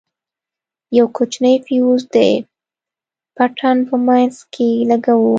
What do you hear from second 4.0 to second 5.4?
منځ کښې لگوو.